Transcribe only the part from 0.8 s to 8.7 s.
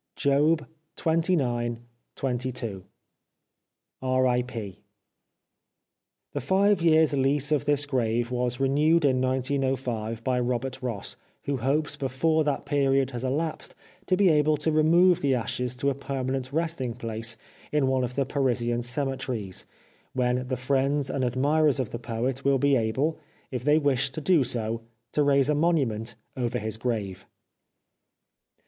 xxix. 22. R.LP. The five years' lease of this grave was